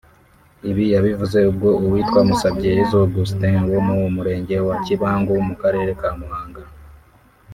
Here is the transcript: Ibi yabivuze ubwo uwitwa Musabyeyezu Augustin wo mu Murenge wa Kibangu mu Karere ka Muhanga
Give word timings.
Ibi 0.69 0.83
yabivuze 0.93 1.37
ubwo 1.51 1.69
uwitwa 1.83 2.19
Musabyeyezu 2.27 2.95
Augustin 3.05 3.57
wo 3.71 3.79
mu 3.87 3.95
Murenge 4.15 4.55
wa 4.67 4.75
Kibangu 4.85 5.33
mu 5.47 5.55
Karere 5.61 5.91
ka 5.99 6.09
Muhanga 6.19 6.63